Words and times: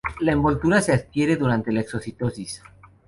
La 0.19 0.31
envoltura 0.33 0.81
se 0.81 0.93
adquiere 0.93 1.35
durante 1.35 1.71
la 1.71 1.81
exocitosis. 1.81 2.63